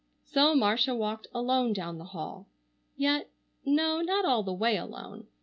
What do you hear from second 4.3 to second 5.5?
the way alone.